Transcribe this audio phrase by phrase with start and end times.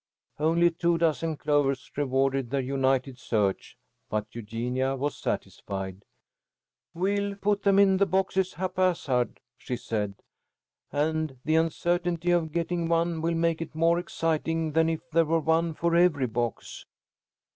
[0.39, 3.77] Only two dozen clovers rewarded their united search,
[4.09, 6.03] but Eugenia was satisfied.
[6.95, 10.15] "We'll put them in the boxes haphazard," she said,
[10.91, 15.39] "and the uncertainty of getting one will make it more exciting than if there were
[15.39, 16.87] one for every box."